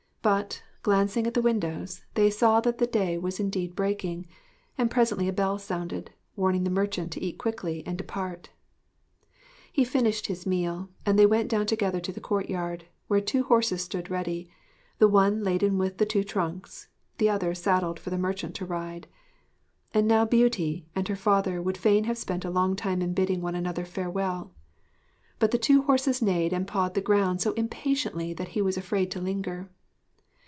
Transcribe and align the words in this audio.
But, 0.23 0.61
glancing 0.83 1.25
at 1.25 1.33
the 1.33 1.41
windows, 1.41 2.05
they 2.13 2.29
saw 2.29 2.59
that 2.61 2.91
day 2.91 3.17
was 3.17 3.39
indeed 3.39 3.75
breaking; 3.75 4.27
and 4.77 4.91
presently 4.91 5.27
a 5.27 5.33
bell 5.33 5.57
sounded, 5.57 6.11
warning 6.35 6.63
the 6.63 6.69
merchant 6.69 7.11
to 7.13 7.23
eat 7.23 7.39
quickly 7.39 7.81
and 7.87 7.97
depart. 7.97 8.51
He 9.73 9.83
finished 9.83 10.27
his 10.27 10.45
meal, 10.45 10.89
and 11.07 11.17
they 11.17 11.25
went 11.25 11.49
down 11.49 11.65
together 11.65 11.99
to 12.01 12.11
the 12.11 12.19
courtyard, 12.21 12.85
where 13.07 13.19
two 13.19 13.41
horses 13.45 13.81
stood 13.83 14.11
ready 14.11 14.47
the 14.99 15.07
one 15.07 15.43
laden 15.43 15.79
with 15.79 15.97
the 15.97 16.05
two 16.05 16.23
trunks, 16.23 16.87
the 17.17 17.27
other 17.31 17.55
saddled 17.55 17.99
for 17.99 18.11
the 18.11 18.17
merchant 18.19 18.53
to 18.57 18.65
ride. 18.67 19.07
And 19.91 20.07
now 20.07 20.23
Beauty 20.25 20.85
and 20.95 21.07
her 21.07 21.15
father 21.15 21.63
would 21.63 21.79
fain 21.79 22.03
have 22.03 22.19
spent 22.19 22.45
a 22.45 22.51
long 22.51 22.75
time 22.75 23.01
in 23.01 23.15
bidding 23.15 23.41
one 23.41 23.55
another 23.55 23.85
farewell. 23.85 24.53
But 25.39 25.49
the 25.49 25.57
two 25.57 25.81
horses 25.81 26.21
neighed 26.21 26.53
and 26.53 26.67
pawed 26.67 26.93
the 26.93 27.01
ground 27.01 27.41
so 27.41 27.53
impatiently 27.53 28.35
that 28.35 28.49
he 28.49 28.61
was 28.61 28.77
afraid 28.77 29.09
to 29.09 29.19
linger. 29.19 29.71